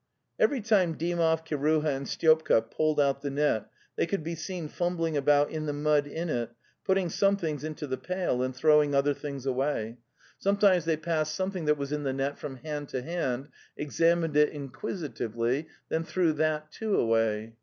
"Every 0.43 0.61
time 0.61 0.95
Dymoy, 0.97 1.45
Kiruha 1.45 1.85
and 1.95 2.07
Styopka 2.07 2.71
pulled 2.71 2.99
out 2.99 3.21
the 3.21 3.29
net 3.29 3.69
they 3.95 4.07
could 4.07 4.23
be 4.23 4.33
seen 4.33 4.67
fumbling 4.67 5.15
about 5.15 5.51
in 5.51 5.67
the 5.67 5.73
mud 5.73 6.07
in 6.07 6.27
it, 6.27 6.49
putting 6.83 7.07
some 7.07 7.37
things 7.37 7.63
into 7.63 7.85
the 7.85 7.99
pail 7.99 8.41
and 8.41 8.55
throwing 8.55 8.95
other 8.95 9.13
things 9.13 9.45
away; 9.45 9.99
sometimes 10.39 10.85
they 10.85 10.97
passed 10.97 11.37
The 11.37 11.43
Steppe 11.43 11.53
233 11.53 11.61
something 11.61 11.65
that 11.65 11.77
was 11.79 11.91
in 11.91 12.03
the 12.03 12.13
net 12.23 12.39
from 12.39 12.55
hand 12.65 12.89
to 12.89 13.03
hand, 13.03 13.49
examined 13.77 14.35
it 14.35 14.49
inquisitively, 14.49 15.67
then 15.89 16.03
threw 16.03 16.33
that, 16.33 16.71
too, 16.71 16.97
away. 16.99 17.53